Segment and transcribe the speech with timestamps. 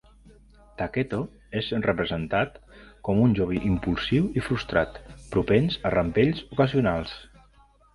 [0.77, 1.19] Taketo
[1.61, 2.57] és representat
[3.09, 5.01] com un jove impulsiu i frustrat,
[5.37, 7.19] propens a rampells ocasionals.